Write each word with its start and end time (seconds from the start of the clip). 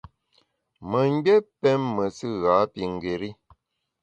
Memgbié 0.89 1.35
pém 1.61 1.81
mesù 1.95 2.29
ghapingéri. 2.43 3.29